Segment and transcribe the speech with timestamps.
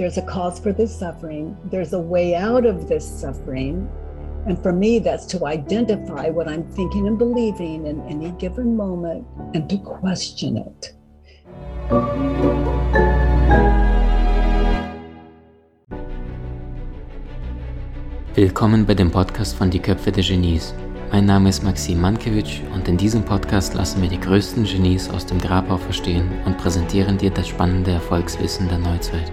[0.00, 3.86] there's a cause for this suffering, there's a way out of this suffering.
[4.46, 9.26] And for me, that's to identify what I'm thinking and believing in any given moment
[9.52, 10.94] and to question it.
[18.34, 20.72] Willkommen bei dem Podcast von Die Köpfe der Genies.
[21.12, 25.26] Mein Name ist Maxim Mankewitsch und in diesem Podcast lassen wir die größten Genies aus
[25.26, 29.30] dem Grabau verstehen und präsentieren dir das spannende Erfolgswissen der Neuzeit.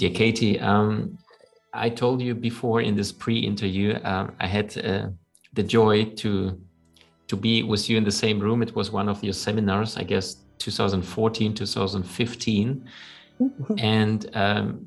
[0.00, 1.18] Dear Katie, um,
[1.74, 5.08] I told you before in this pre-interview, uh, I had uh,
[5.52, 6.58] the joy to
[7.28, 8.62] to be with you in the same room.
[8.62, 12.88] It was one of your seminars, I guess, 2014, 2015,
[13.76, 14.86] and um,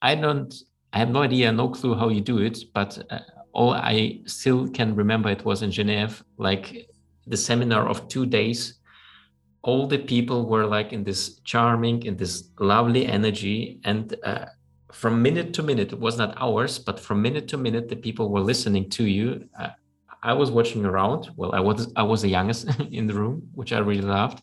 [0.00, 0.54] I don't,
[0.92, 3.18] I have no idea, no clue how you do it, but uh,
[3.52, 6.88] all I still can remember it was in Geneva, like
[7.26, 8.74] the seminar of two days.
[9.68, 13.80] All the people were like in this charming, in this lovely energy.
[13.84, 14.46] And uh,
[14.92, 18.26] from minute to minute, it was not hours, but from minute to minute, the people
[18.28, 19.26] were listening to you.
[19.58, 19.70] Uh,
[20.22, 21.30] I was watching around.
[21.36, 24.42] Well, I was I was the youngest in the room, which I really loved,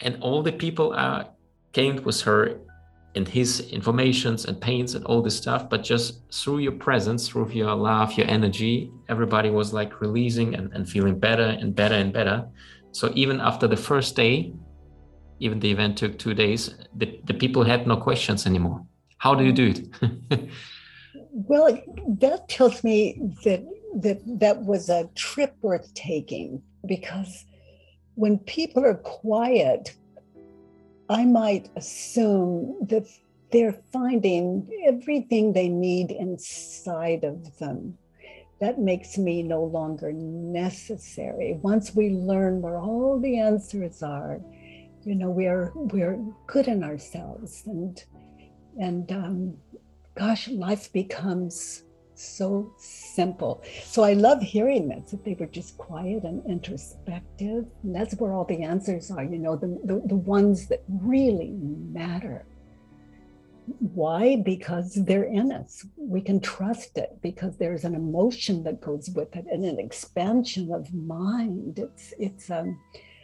[0.00, 1.24] and all the people uh,
[1.72, 2.60] came with her
[3.16, 7.48] and his informations and pains and all this stuff but just through your presence through
[7.50, 12.12] your love your energy everybody was like releasing and, and feeling better and better and
[12.12, 12.44] better
[12.94, 14.52] so even after the first day
[15.40, 18.78] even the event took two days the, the people had no questions anymore
[19.18, 19.80] how do you do it
[21.50, 21.66] well
[22.24, 23.62] that tells me that
[24.04, 27.44] that that was a trip worth taking because
[28.14, 29.94] when people are quiet
[31.08, 33.06] I might assume that
[33.52, 37.98] they're finding everything they need inside of them.
[38.60, 41.58] That makes me no longer necessary.
[41.62, 44.40] Once we learn where all the answers are,
[45.02, 48.02] you know, we're we're good in ourselves, and
[48.80, 49.56] and um,
[50.14, 51.82] gosh, life becomes
[52.14, 53.62] so simple.
[53.84, 57.66] So I love hearing that they were just quiet and introspective.
[57.82, 61.50] And that's where all the answers are, you know, the, the, the ones that really
[61.50, 62.46] matter.
[63.66, 64.36] Why?
[64.36, 65.86] Because they're in us.
[65.96, 70.72] We can trust it because there's an emotion that goes with it and an expansion
[70.72, 71.78] of mind.
[71.78, 72.78] It's it's um,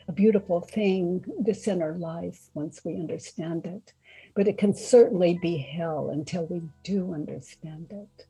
[0.09, 3.93] a beautiful thing, this inner life, once we understand it.
[4.35, 8.27] But it can certainly be hell until we do understand it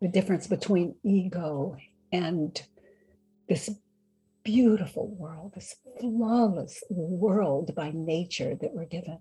[0.00, 1.76] the difference between ego
[2.12, 2.62] and
[3.48, 3.70] this
[4.44, 9.18] beautiful world, this flawless world by nature that we're given.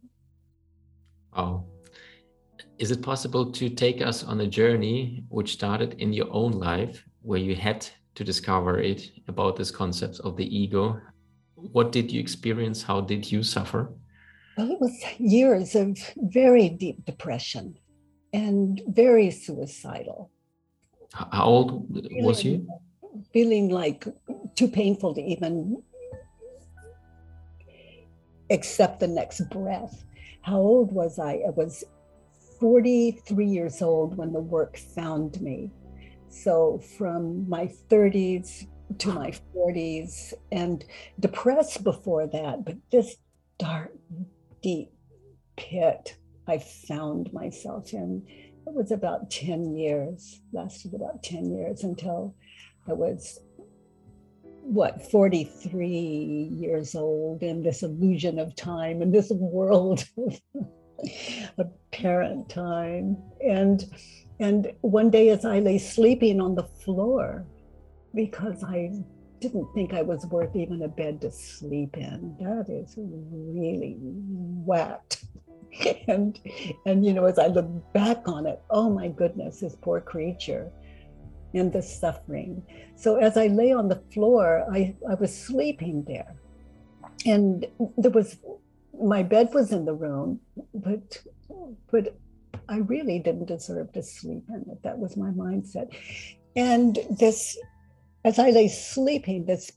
[1.33, 1.65] Oh,
[2.79, 7.03] is it possible to take us on a journey which started in your own life
[7.21, 10.99] where you had to discover it about this concept of the ego?
[11.55, 12.83] What did you experience?
[12.83, 13.91] How did you suffer?
[14.57, 17.77] Well, it was years of very deep depression
[18.33, 20.31] and very suicidal.
[21.13, 22.67] How old feeling, was you?
[23.33, 24.05] Feeling like
[24.55, 25.81] too painful to even
[28.51, 30.03] accept the next breath.
[30.41, 31.41] How old was I?
[31.47, 31.83] I was
[32.59, 35.71] 43 years old when the work found me.
[36.29, 38.67] So from my 30s
[38.99, 40.83] to my 40s and
[41.19, 43.17] depressed before that, but this
[43.57, 43.91] dark,
[44.61, 44.91] deep
[45.55, 46.17] pit
[46.47, 48.23] I found myself in
[48.67, 52.35] it was about 10 years, lasted about 10 years until
[52.85, 53.39] I was,
[54.61, 60.03] what, 43 years old in this illusion of time in this world
[61.57, 63.17] of parent time.
[63.41, 63.83] And
[64.39, 67.45] and one day as I lay sleeping on the floor,
[68.13, 68.91] because I
[69.39, 72.35] didn't think I was worth even a bed to sleep in.
[72.39, 75.21] That is really wet.
[76.07, 76.39] and
[76.85, 80.71] and you know as i look back on it oh my goodness this poor creature
[81.53, 82.63] and the suffering
[82.95, 86.35] so as i lay on the floor i i was sleeping there
[87.25, 88.37] and there was
[89.01, 90.39] my bed was in the room
[90.73, 91.21] but
[91.91, 92.17] but
[92.69, 95.89] i really didn't deserve to sleep in it that was my mindset
[96.55, 97.57] and this
[98.25, 99.71] as i lay sleeping this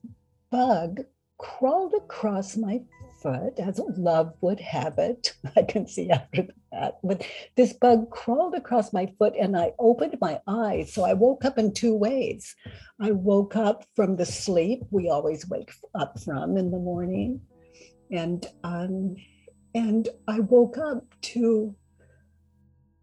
[0.51, 1.01] bug
[1.39, 2.81] crawled across my
[3.23, 5.35] foot, as love would have it.
[5.57, 6.99] I can see after that.
[7.03, 7.27] But
[7.57, 10.93] this bug crawled across my foot and I opened my eyes.
[10.93, 12.55] So I woke up in two ways.
[13.01, 17.41] I woke up from the sleep we always wake up from in the morning.
[18.11, 19.17] And um,
[19.75, 21.75] and I woke up to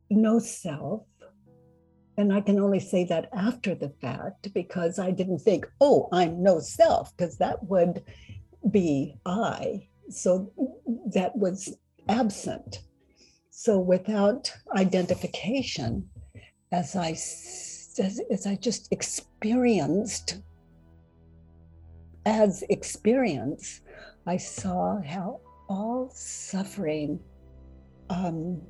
[0.09, 1.03] no self.
[2.17, 6.41] And I can only say that after the fact because I didn't think, oh, I'm
[6.41, 8.03] no self, because that would
[8.71, 9.87] be I.
[10.09, 10.51] So
[11.13, 11.77] that was
[12.09, 12.81] absent.
[13.51, 16.09] So without identification,
[16.71, 20.41] as I as, as I just experienced
[22.25, 23.81] as experience,
[24.27, 25.39] I saw how
[25.69, 27.21] all suffering
[28.09, 28.61] um,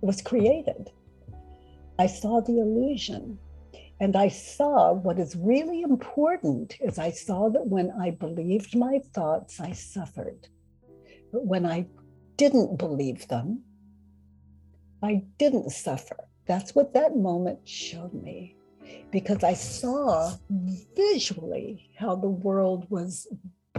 [0.00, 0.90] was created.
[1.98, 3.38] I saw the illusion.
[4.00, 9.00] And I saw what is really important is I saw that when I believed my
[9.12, 10.46] thoughts, I suffered.
[11.32, 11.86] But when I
[12.36, 13.64] didn't believe them,
[15.02, 16.28] I didn't suffer.
[16.46, 18.54] That's what that moment showed me
[19.10, 20.34] because I saw
[20.96, 23.26] visually how the world was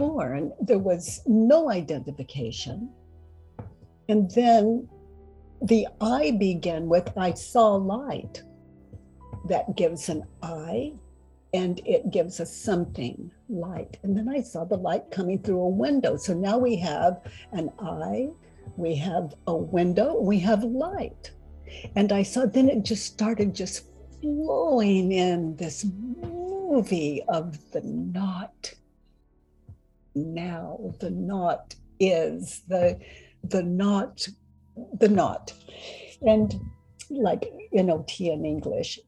[0.00, 0.50] born.
[0.60, 2.90] There was no identification.
[4.08, 4.88] And then
[5.60, 8.42] the I began with I saw light
[9.46, 10.94] that gives an I
[11.52, 13.98] and it gives us something light.
[14.02, 16.16] And then I saw the light coming through a window.
[16.16, 17.20] So now we have
[17.52, 18.30] an I,
[18.76, 21.30] we have a window, we have light.
[21.94, 23.84] And I saw then it just started just
[24.22, 28.72] flowing in this movie of the not
[30.14, 32.98] now, the not is, the
[33.44, 34.28] the not,
[34.98, 35.52] the not.
[36.22, 36.54] And
[37.10, 38.98] like NOT in English.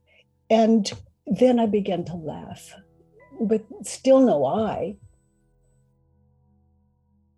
[0.51, 0.91] And
[1.27, 2.75] then I began to laugh,
[3.41, 4.97] but still no I.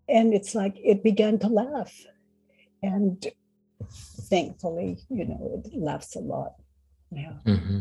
[0.08, 1.94] And it's like it began to laugh.
[2.82, 3.24] And
[4.28, 6.54] thankfully, you know, it laughs a lot
[7.10, 7.40] now.
[7.46, 7.80] Mm-hmm.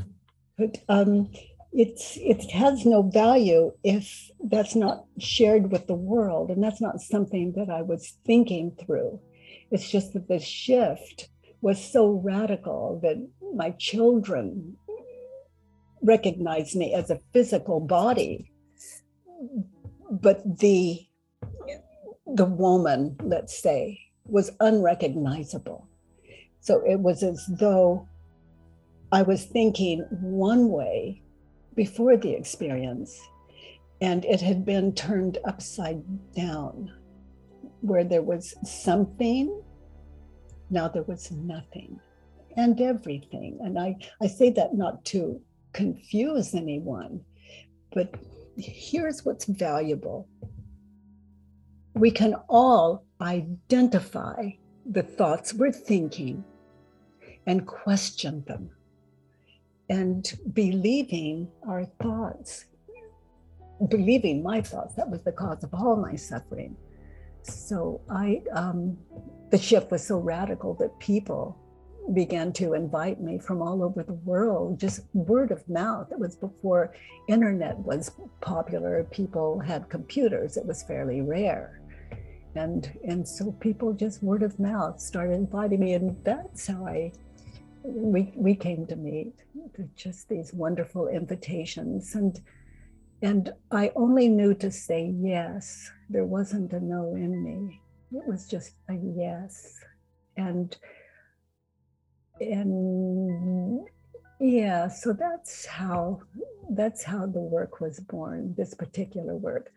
[0.57, 1.31] But um,
[1.73, 7.01] it's it has no value if that's not shared with the world, and that's not
[7.01, 9.19] something that I was thinking through.
[9.71, 11.29] It's just that the shift
[11.61, 13.17] was so radical that
[13.55, 14.77] my children
[16.03, 18.51] recognized me as a physical body,
[20.11, 21.07] but the
[22.27, 25.87] the woman, let's say, was unrecognizable.
[26.59, 28.07] So it was as though
[29.11, 31.22] I was thinking one way
[31.75, 33.19] before the experience,
[34.01, 36.03] and it had been turned upside
[36.33, 36.91] down,
[37.81, 39.61] where there was something,
[40.69, 41.99] now there was nothing
[42.55, 43.57] and everything.
[43.61, 45.41] And I, I say that not to
[45.73, 47.21] confuse anyone,
[47.93, 48.13] but
[48.57, 50.27] here's what's valuable
[51.95, 54.49] we can all identify
[54.85, 56.43] the thoughts we're thinking
[57.45, 58.69] and question them
[59.89, 62.65] and believing our thoughts
[63.89, 66.75] believing my thoughts that was the cause of all my suffering.
[67.43, 68.97] So i um,
[69.51, 71.57] the shift was so radical that people
[72.13, 76.11] began to invite me from all over the world just word of mouth.
[76.11, 76.93] It was before
[77.27, 81.81] internet was popular people had computers it was fairly rare.
[82.55, 87.11] And and so people just word of mouth started inviting me and that's how i
[87.83, 89.33] we we came to meet
[89.95, 92.39] just these wonderful invitations and
[93.21, 95.89] and i only knew to say yes.
[96.09, 97.81] There wasn't a no in me.
[98.11, 99.79] It was just a yes.
[100.37, 100.75] And
[102.39, 103.87] and
[104.39, 106.19] yeah so that's how
[106.71, 109.71] that's how the work was born this particular work.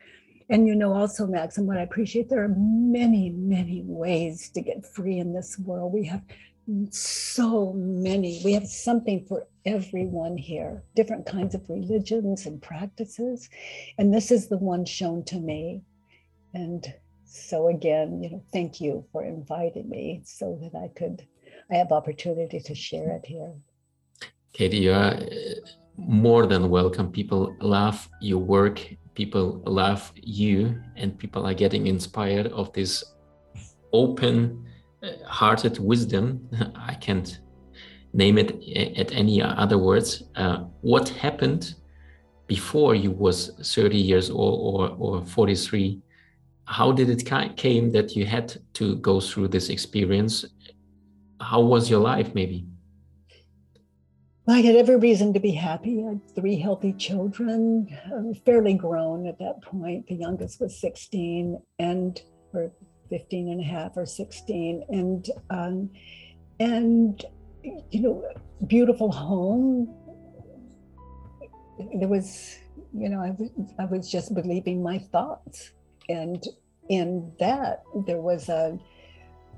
[0.49, 4.61] And you know, also, Max, and what I appreciate, there are many, many ways to
[4.61, 5.93] get free in this world.
[5.93, 6.23] We have
[6.91, 8.41] so many.
[8.45, 13.49] We have something for everyone here, different kinds of religions and practices.
[13.99, 15.83] And this is the one shown to me.
[16.55, 16.93] And
[17.25, 21.27] so again, you know, thank you for inviting me so that I could
[21.71, 23.53] I have opportunity to share it here.
[24.53, 25.27] Katie, you are uh,
[25.97, 27.11] more than welcome.
[27.11, 28.81] People love your work
[29.17, 33.03] people love you and people are getting inspired of this
[33.93, 34.65] open
[35.27, 37.41] hearted wisdom i can't
[38.13, 38.51] name it
[38.97, 41.75] at any other words uh, what happened
[42.47, 46.01] before you was 30 years old or, or 43
[46.65, 47.25] how did it
[47.57, 50.45] came that you had to go through this experience
[51.41, 52.67] how was your life maybe
[54.49, 56.05] I had every reason to be happy.
[56.05, 57.89] I had three healthy children,
[58.45, 60.07] fairly grown at that point.
[60.07, 62.23] The youngest was 16 and
[62.55, 62.71] or
[63.09, 64.85] 15 and a half or 16.
[64.89, 65.91] And um,
[66.59, 67.25] and
[67.91, 68.25] you know,
[68.67, 69.95] beautiful home.
[71.99, 72.57] There was,
[72.95, 75.73] you know, I was, I was just believing my thoughts.
[76.09, 76.43] And
[76.89, 78.79] in that, there was a,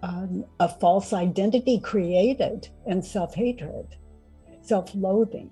[0.02, 3.96] um, a false identity created and self hatred
[4.68, 5.50] self-loathing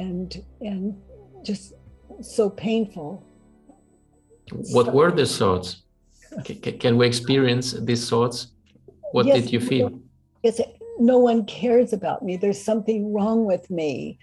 [0.00, 1.00] and and
[1.42, 1.74] just
[2.20, 3.24] so painful
[4.72, 5.82] What so, were the thoughts?
[6.44, 8.48] Can, can we experience these thoughts?
[9.12, 10.00] What yes, did you feel?
[10.42, 10.60] Yes,
[10.98, 12.36] no one cares about me.
[12.36, 14.18] There's something wrong with me.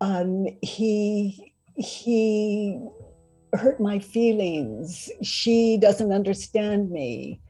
[0.00, 2.80] Um, he he
[3.52, 5.10] hurt my feelings.
[5.22, 7.40] She doesn't understand me.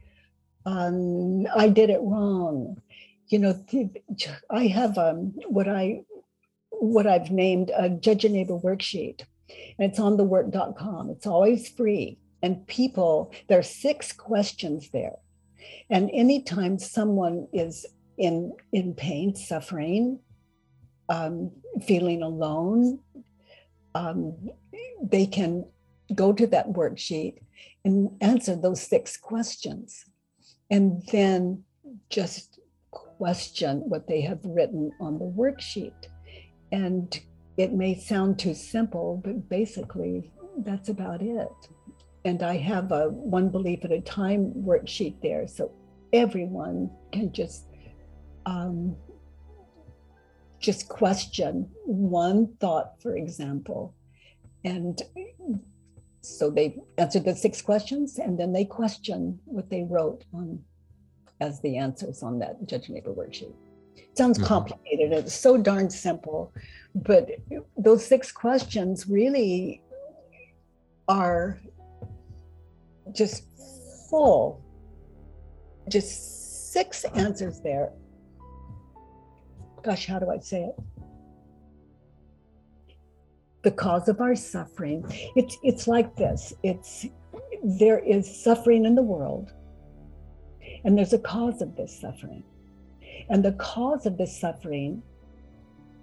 [0.67, 2.81] Um, I did it wrong.
[3.29, 3.65] You know,
[4.51, 6.03] I have um, what I
[6.71, 9.23] what I've named a judge and neighbor worksheet,
[9.79, 11.11] and it's on the thework.com.
[11.11, 15.17] It's always free, and people there are six questions there,
[15.91, 17.87] and anytime someone is
[18.19, 20.19] in in pain, suffering,
[21.09, 21.51] um,
[21.87, 22.99] feeling alone,
[23.95, 24.37] um,
[25.03, 25.65] they can
[26.15, 27.39] go to that worksheet
[27.85, 30.05] and answer those six questions
[30.71, 31.63] and then
[32.09, 36.09] just question what they have written on the worksheet.
[36.73, 37.19] And
[37.57, 41.49] it may sound too simple, but basically that's about it.
[42.25, 45.47] And I have a one belief at a time worksheet there.
[45.47, 45.73] So
[46.13, 47.67] everyone can just
[48.47, 48.97] um,
[50.61, 53.95] just question one thought, for example,
[54.65, 55.03] and
[56.21, 60.61] so they answered the six questions and then they question what they wrote on
[61.41, 63.53] as the answers on that judge neighbor worksheet.
[63.97, 64.47] It sounds mm-hmm.
[64.47, 65.13] complicated.
[65.13, 66.53] It's so darn simple,
[66.95, 67.31] but
[67.77, 69.83] those six questions really
[71.09, 71.61] are
[73.15, 73.45] just
[74.11, 74.63] full,
[75.89, 77.93] just six answers there.
[79.83, 80.75] Gosh, how do I say it?
[83.63, 85.05] the cause of our suffering.
[85.37, 86.53] It's it's like this.
[86.63, 87.07] It's
[87.63, 89.53] there is suffering in the world,
[90.85, 92.45] and there's a cause of this suffering.
[93.31, 95.03] And the cause of this suffering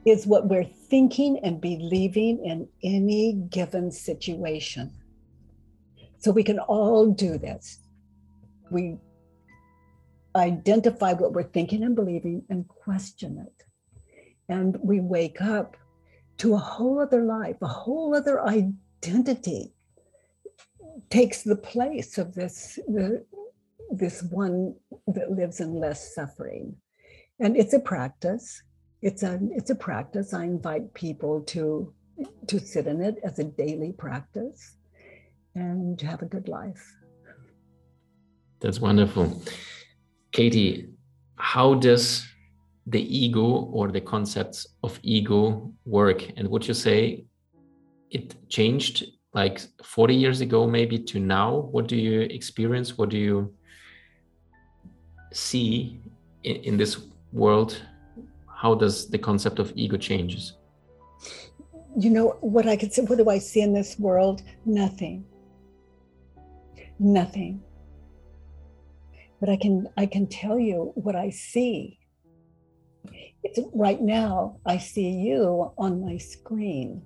[0.06, 4.94] is what we're thinking and believing in any given situation.
[6.20, 7.80] So we can all do this.
[8.70, 8.98] We
[10.36, 13.66] identify what we're thinking and believing and question it.
[14.48, 15.78] And we wake up
[16.38, 19.74] to a whole other life, a whole other identity
[21.10, 23.26] takes the place of this the,
[23.92, 24.76] this one
[25.08, 26.76] that lives in less suffering
[27.40, 28.62] and it's a practice
[29.02, 31.94] it's a it's a practice i invite people to
[32.48, 34.76] to sit in it as a daily practice
[35.56, 36.96] and have a good life.
[38.60, 39.42] That's wonderful.
[40.32, 40.90] Katie
[41.40, 42.28] how does
[42.86, 46.22] the ego or the concepts of ego work?
[46.38, 47.26] And would you say
[48.12, 51.70] it changed like 40 years ago maybe to now?
[51.72, 52.98] What do you experience?
[52.98, 53.54] What do you
[55.32, 56.02] see
[56.44, 56.98] in, in this
[57.32, 57.82] world?
[58.54, 60.58] How does the concept of ego changes?
[61.98, 64.44] You know what i could say what do i see in this world?
[64.66, 65.26] Nothing
[67.00, 67.62] nothing
[69.40, 72.00] but i can i can tell you what i see
[73.44, 77.02] it's right now I see you on my screen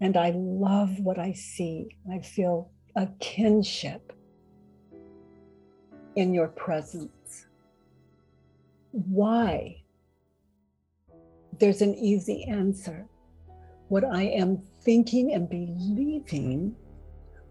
[0.00, 1.96] and I love what I see.
[2.12, 4.12] I feel a kinship
[6.16, 7.46] in your presence.
[8.90, 9.82] Why?
[11.58, 13.06] There's an easy answer.
[13.88, 16.74] What I am thinking and believing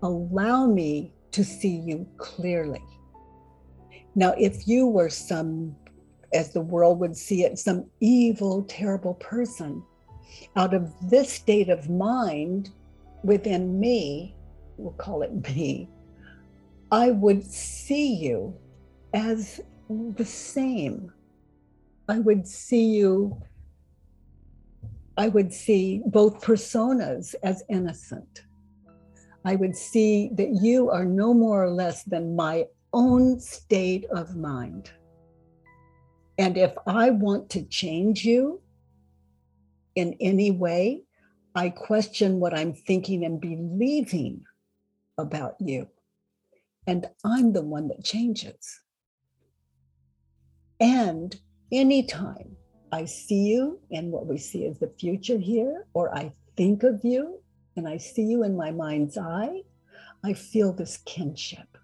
[0.04, 2.82] allow me to see you clearly.
[4.16, 5.76] Now, if you were some
[6.34, 9.84] as the world would see it, some evil, terrible person.
[10.56, 12.70] Out of this state of mind
[13.24, 14.36] within me,
[14.78, 15.90] we'll call it me,
[16.92, 18.56] I would see you
[19.14, 21.12] as the same.
[22.08, 23.42] I would see you,
[25.18, 28.44] I would see both personas as innocent.
[29.46, 34.36] I would see that you are no more or less than my own state of
[34.36, 34.90] mind.
[36.40, 38.62] And if I want to change you
[39.94, 41.04] in any way,
[41.54, 44.44] I question what I'm thinking and believing
[45.18, 45.88] about you.
[46.88, 48.82] And I'm the one that changes.
[50.80, 51.36] And
[51.72, 52.58] anytime
[52.92, 57.02] I see you and what we see as the future here, or I think of
[57.04, 57.40] you
[57.76, 59.62] and I see you in my mind's eye,
[60.24, 61.78] I feel this kinship.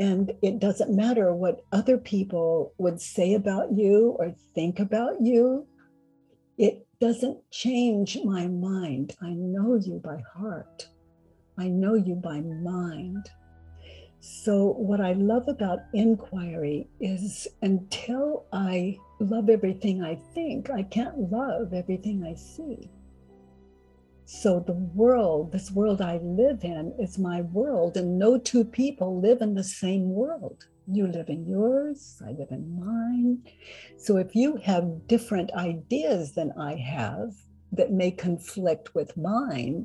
[0.00, 5.66] And it doesn't matter what other people would say about you or think about you.
[6.58, 9.14] It doesn't change my mind.
[9.22, 10.88] I know you by heart.
[11.58, 13.30] I know you by mind.
[14.20, 21.30] So, what I love about inquiry is until I love everything I think, I can't
[21.30, 22.88] love everything I see.
[24.34, 29.20] So the world, this world I live in, is my world, and no two people
[29.20, 30.64] live in the same world.
[30.90, 33.42] You live in yours, I live in mine.
[33.98, 37.34] So if you have different ideas than I have
[37.72, 39.84] that may conflict with mine,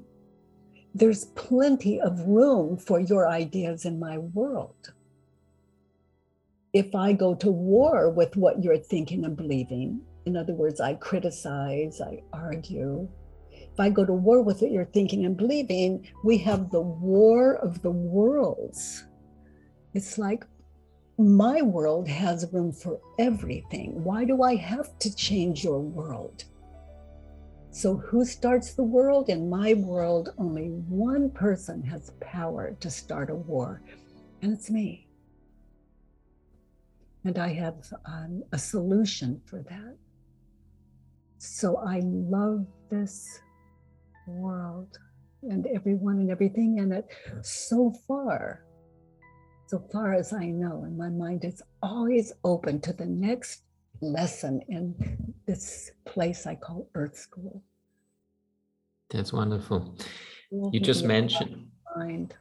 [0.96, 4.94] there's plenty of room for your ideas in my world.
[6.72, 10.94] If I go to war with what you're thinking and believing, in other words, I
[10.94, 13.10] criticize, I argue,
[13.78, 17.58] if I go to war with what you're thinking and believing, we have the war
[17.58, 19.06] of the worlds.
[19.94, 20.44] It's like
[21.20, 24.04] my world has room for everything.
[24.04, 26.46] Why do I have to change your world?
[27.70, 29.30] So, who starts the world?
[29.30, 33.84] In my world, only one person has power to start a war,
[34.42, 35.08] and it's me.
[37.26, 39.96] And I have um, a solution for that.
[41.38, 43.40] So, I love this
[44.28, 44.98] world
[45.44, 47.08] and everyone and everything in it
[47.42, 48.64] so far.
[49.68, 53.64] So far as I know, and my mind is always open to the next
[54.02, 54.96] lesson in
[55.46, 57.62] this place I call Earth School.
[59.10, 59.98] That's wonderful.
[60.52, 61.68] You just mentioned.
[61.96, 62.36] Mind.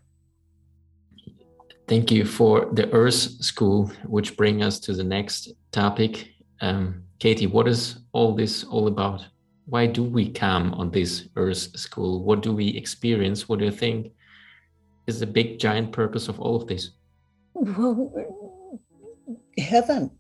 [1.89, 6.29] Thank you for the Earth School, which bring us to the next topic.
[6.61, 9.25] Um, Katie, what is all this all about?
[9.67, 12.23] Why do we come on this Earth School?
[12.23, 13.49] What do we experience?
[13.49, 14.13] What do you think
[15.07, 16.91] is the big giant purpose of all of this?
[17.55, 18.13] Well,
[19.59, 20.11] heaven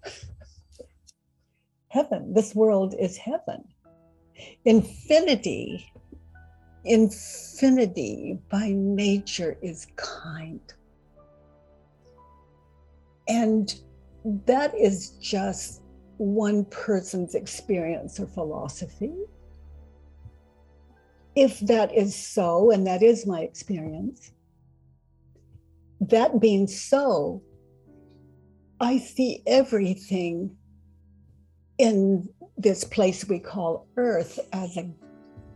[1.97, 2.35] heaven.
[2.35, 3.65] This world is heaven.
[4.67, 5.91] Infinity,
[6.85, 10.61] infinity by nature is kind.
[13.29, 13.75] And
[14.47, 15.83] that is just
[16.19, 19.15] one person's experience or philosophy.
[21.37, 24.33] If that is so, and that is my experience,
[26.01, 27.43] that being so,
[28.81, 30.57] I see everything
[31.79, 34.91] in this place we call earth as a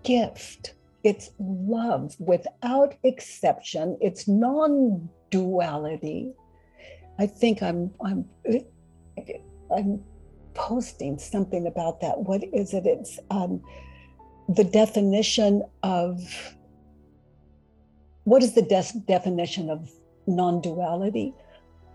[0.03, 0.75] gift.
[1.03, 3.97] It's love without exception.
[4.03, 6.33] It's non-duality.
[7.19, 8.27] I think I'm I'm
[9.75, 10.03] I'm
[10.55, 12.19] posting something about that.
[12.19, 12.87] What is it?
[12.87, 13.63] It's um,
[14.55, 16.21] the definition of
[18.25, 19.91] what is the de- definition of
[20.27, 21.33] non-duality?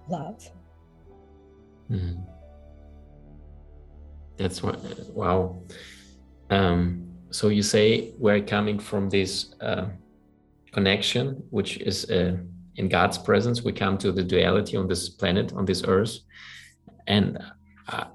[0.10, 0.50] Love.
[1.92, 2.22] Mm-hmm.
[4.38, 5.62] That's what, wow.
[6.50, 9.88] Um, so you say we're coming from this uh,
[10.72, 12.38] connection, which is uh,
[12.76, 13.64] in God's presence.
[13.64, 16.20] We come to the duality on this planet, on this earth.
[17.08, 17.38] And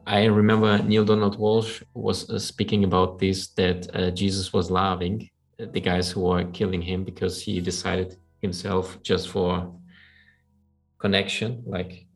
[0.07, 5.29] I remember Neale Donald Walsch was uh, speaking about this that uh, Jesus was loving
[5.59, 9.73] the guys who were killing him because he decided himself just for
[10.99, 12.07] connection, like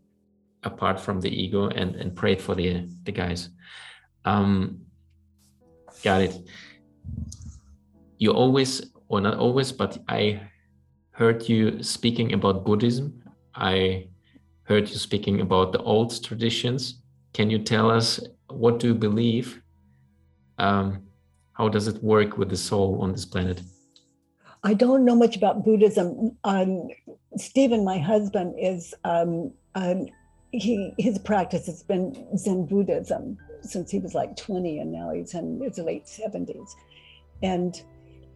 [0.63, 3.51] apart from the ego, and, and prayed for the, the guys.
[4.25, 4.81] Um,
[6.03, 6.37] got it.
[8.19, 10.41] You always, or not always, but I
[11.13, 13.23] heard you speaking about Buddhism.
[13.55, 14.09] I
[14.65, 17.03] heard you speaking about the old traditions.
[17.35, 19.61] Can you tell us what do you believe?
[20.59, 21.03] Um,
[21.53, 23.61] how does it work with the soul on this planet?
[24.63, 26.37] I don't know much about Buddhism.
[26.45, 26.89] Um,
[27.37, 30.07] Stephen, my husband, is um, um,
[30.53, 35.35] he his practice has been Zen Buddhism since he was like 20 and now he's
[35.35, 36.69] in his late 70s
[37.43, 37.83] and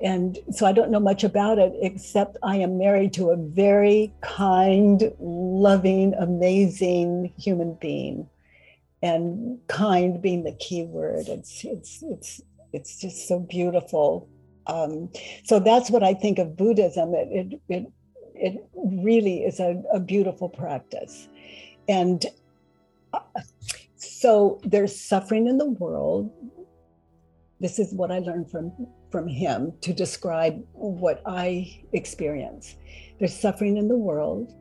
[0.00, 4.10] and so i don't know much about it except i am married to a very
[4.22, 8.26] kind loving amazing human being
[9.02, 12.40] and kind being the key word it's it's it's
[12.72, 14.28] it's just so beautiful
[14.66, 15.08] um,
[15.44, 17.92] so that's what i think of buddhism it it it,
[18.34, 21.28] it really is a, a beautiful practice
[21.88, 22.26] and
[23.12, 23.20] uh,
[24.18, 26.30] so there's suffering in the world.
[27.60, 28.72] This is what I learned from
[29.10, 32.76] from him to describe what I experience.
[33.18, 34.54] There's suffering in the world.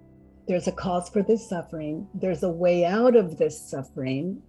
[0.47, 2.07] There's a cause for this suffering.
[2.13, 4.41] There's a way out of this suffering.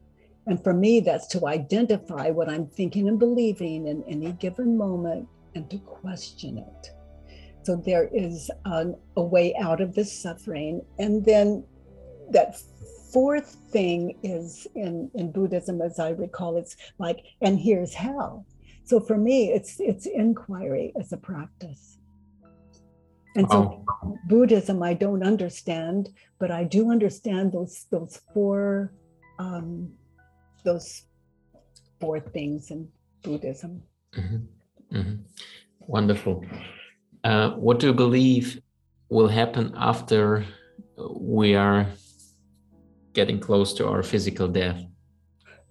[0.47, 5.29] And for me, that's to identify what I'm thinking and believing in any given moment
[5.55, 6.91] and to question it.
[7.65, 10.83] So there is a, way out of this suffering.
[10.99, 11.65] And then
[12.31, 12.57] that
[13.13, 18.47] fourth thing is in, in Buddhism, as I recall, it's like, and here's how.
[18.85, 21.99] So for me, it's it's inquiry as a practice.
[23.39, 24.19] And so oh.
[24.27, 28.93] Buddhism I don't understand, but I do understand those those four
[29.39, 29.93] um,
[30.65, 31.05] those
[32.01, 32.89] four things in
[33.23, 33.83] Buddhism.
[34.17, 34.97] Mm-hmm.
[34.97, 35.15] Mm-hmm.
[35.81, 36.45] Wonderful.
[37.23, 38.61] Uh, what do you believe
[39.09, 40.45] will happen after
[40.97, 41.87] we are
[43.13, 44.83] getting close to our physical death?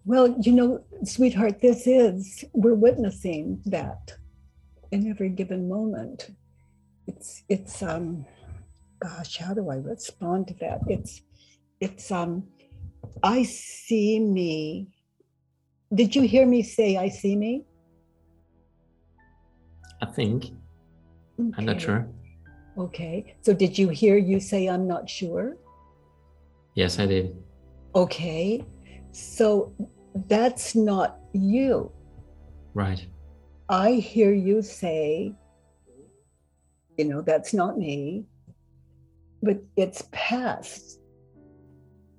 [0.05, 4.15] Well, you know, sweetheart, this is, we're witnessing that
[4.91, 6.31] in every given moment.
[7.07, 8.25] It's, it's, um,
[8.99, 10.81] gosh, how do I respond to that?
[10.87, 11.21] It's,
[11.79, 12.43] it's, um,
[13.23, 14.89] I see me.
[15.93, 17.65] Did you hear me say, I see me?
[20.01, 20.45] I think.
[21.39, 21.53] Okay.
[21.57, 22.07] I'm not sure.
[22.77, 23.35] Okay.
[23.41, 25.57] So did you hear you say, I'm not sure?
[26.75, 27.35] Yes, I did.
[27.95, 28.63] Okay.
[29.11, 29.73] So
[30.27, 31.91] that's not you.
[32.73, 33.05] Right.
[33.69, 35.33] I hear you say,
[36.97, 38.25] you know, that's not me,
[39.41, 40.99] but it's past.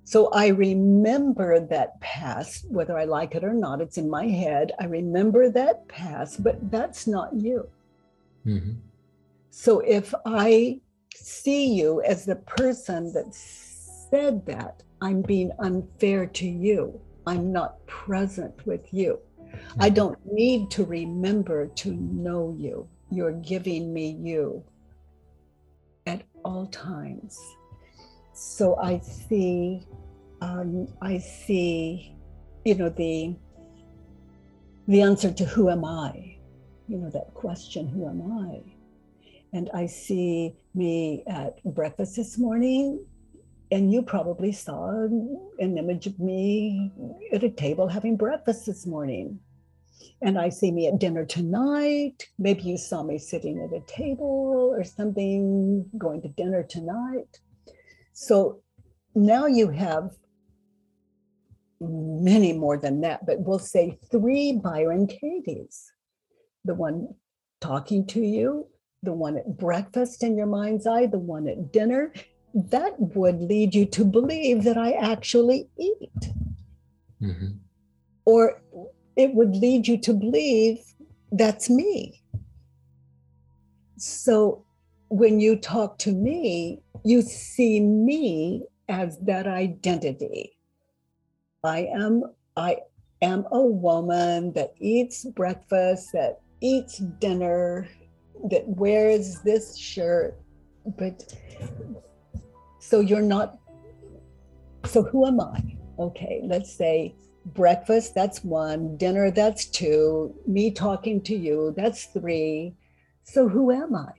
[0.04, 4.72] So I remember that past, whether I like it or not, it's in my head.
[4.80, 7.68] I remember that past, but that's not you.
[8.46, 8.72] Mm-hmm.
[9.50, 10.80] So if I
[11.14, 16.98] see you as the person that said that, I'm being unfair to you.
[17.26, 19.18] I'm not present with you.
[19.38, 19.82] Mm-hmm.
[19.82, 22.88] I don't need to remember to know you.
[23.10, 24.64] You're giving me you
[26.06, 27.38] at all times.
[28.32, 29.86] So I see,
[30.40, 32.14] um, I see,
[32.64, 33.34] you know, the
[34.86, 36.36] the answer to who am I?
[36.88, 38.62] You know, that question, who am I?
[39.52, 43.04] And I see me at breakfast this morning
[43.70, 46.90] and you probably saw an image of me
[47.32, 49.38] at a table having breakfast this morning.
[50.20, 52.28] And I see me at dinner tonight.
[52.38, 57.38] Maybe you saw me sitting at a table or something, going to dinner tonight.
[58.12, 58.62] So
[59.14, 60.11] now you have
[61.80, 65.92] many more than that, but we'll say three Byron Katie's
[66.64, 67.08] the one
[67.61, 68.66] talking to you,
[69.02, 72.12] the one at breakfast in your mind's eye, the one at dinner,
[72.54, 76.32] that would lead you to believe that I actually eat.
[77.22, 77.52] Mm-hmm.
[78.24, 78.62] Or
[79.18, 80.78] it would lead you to believe
[81.33, 82.22] that's me.
[83.96, 84.64] So
[85.09, 90.57] when you talk to me, you see me as that identity.
[91.64, 92.22] I am
[92.57, 92.78] I
[93.20, 97.88] am a woman that eats breakfast, that eats dinner,
[98.50, 100.38] that wears this shirt,
[100.96, 101.35] but
[102.78, 103.59] so you're not,
[104.85, 105.76] so who am I?
[105.98, 107.14] Okay, let's say
[107.54, 112.74] breakfast, that's one, dinner, that's two, me talking to you, that's three.
[113.24, 114.12] So who am I?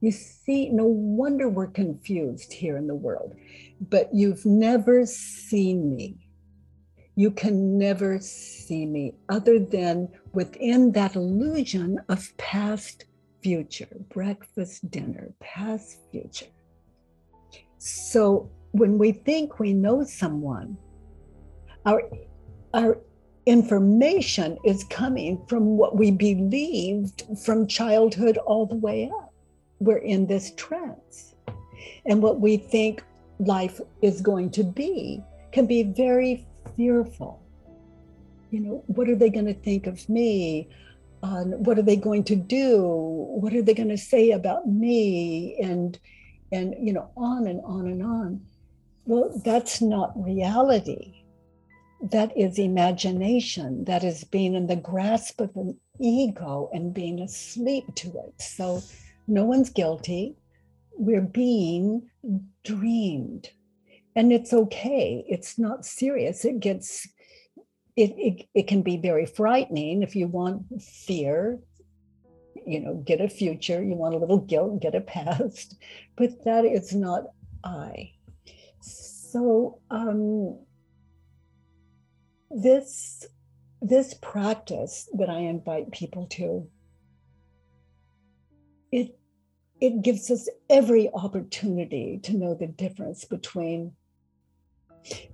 [0.00, 3.34] You see, no wonder we're confused here in the world,
[3.80, 6.16] but you've never seen me.
[7.16, 13.04] You can never see me other than within that illusion of past,
[13.42, 16.46] future, breakfast, dinner, past, future.
[17.78, 20.78] So when we think we know someone,
[21.84, 22.02] our
[22.74, 22.98] our
[23.46, 29.32] information is coming from what we believed from childhood all the way up.
[29.78, 31.34] We're in this trance.
[32.06, 33.02] And what we think
[33.38, 37.42] life is going to be can be very fearful.
[38.50, 40.68] You know, what are they going to think of me?
[41.22, 42.82] Uh, what are they going to do?
[42.82, 45.56] What are they going to say about me?
[45.62, 45.98] And
[46.52, 48.40] and you know on and on and on
[49.06, 51.19] well that's not reality
[52.02, 57.84] that is imagination that is being in the grasp of an ego and being asleep
[57.96, 58.40] to it.
[58.40, 58.82] So
[59.26, 60.36] no one's guilty.
[60.92, 62.08] We're being
[62.64, 63.50] dreamed.
[64.16, 65.24] And it's okay.
[65.28, 66.44] It's not serious.
[66.44, 67.06] It gets
[67.96, 71.58] it, it, it can be very frightening if you want fear
[72.66, 75.76] you know, get a future, you want a little guilt, get a past,
[76.16, 77.24] but that is not
[77.64, 78.12] I.
[78.80, 80.58] So um,
[82.50, 83.26] this
[83.82, 86.68] this practice that I invite people to,
[88.92, 89.18] it
[89.80, 93.92] it gives us every opportunity to know the difference between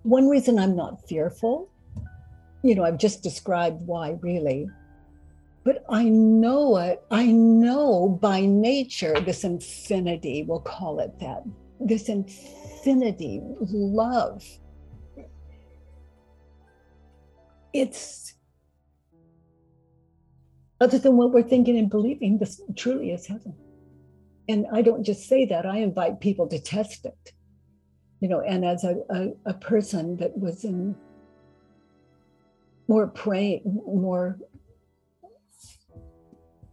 [0.03, 1.69] one reason I'm not fearful,
[2.63, 4.69] you know, I've just described why really,
[5.65, 7.03] but I know it.
[7.11, 11.43] I know by nature this infinity, we'll call it that,
[11.81, 14.45] this infinity, love.
[17.81, 18.35] It's
[20.81, 23.55] other than what we're thinking and believing, this truly is heaven.
[24.49, 27.33] And I don't just say that, I invite people to test it.
[28.21, 30.95] You know, and as a, a, a person that was in
[32.89, 34.39] more praying, more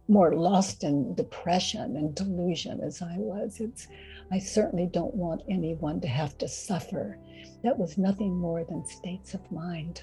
[0.06, 3.58] more lost in depression and delusion as I was.
[3.58, 3.88] It's
[4.30, 7.18] I certainly don't want anyone to have to suffer.
[7.62, 10.02] That was nothing more than states of mind.